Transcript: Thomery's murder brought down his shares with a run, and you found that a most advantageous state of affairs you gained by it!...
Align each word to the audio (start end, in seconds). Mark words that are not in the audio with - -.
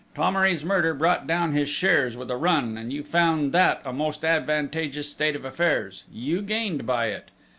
Thomery's 0.15 0.65
murder 0.65 0.95
brought 0.95 1.27
down 1.27 1.51
his 1.53 1.69
shares 1.69 2.17
with 2.17 2.31
a 2.31 2.35
run, 2.35 2.75
and 2.75 2.91
you 2.91 3.03
found 3.03 3.51
that 3.51 3.83
a 3.85 3.93
most 3.93 4.25
advantageous 4.25 5.07
state 5.11 5.35
of 5.35 5.45
affairs 5.45 6.05
you 6.11 6.41
gained 6.41 6.87
by 6.87 7.09
it!... 7.09 7.29